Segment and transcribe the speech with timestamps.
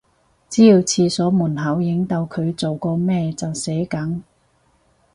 [0.49, 4.23] 只要廁所門口影到佢做過咩就死梗